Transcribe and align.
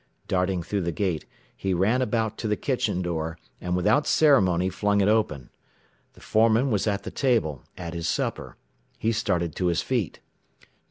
Darting 0.27 0.63
through 0.63 0.81
the 0.81 0.91
gate, 0.91 1.27
he 1.55 1.75
ran 1.75 2.01
about 2.01 2.35
to 2.39 2.47
the 2.47 2.55
kitchen 2.55 3.03
door, 3.03 3.37
and 3.61 3.75
without 3.75 4.07
ceremony 4.07 4.67
flung 4.67 4.99
it 4.99 5.07
open. 5.07 5.51
The 6.13 6.21
foreman 6.21 6.71
was 6.71 6.87
at 6.87 7.03
the 7.03 7.11
table, 7.11 7.61
at 7.77 7.93
his 7.93 8.09
supper. 8.09 8.57
He 8.97 9.11
started 9.11 9.55
to 9.57 9.67
his 9.67 9.83
feet. 9.83 10.19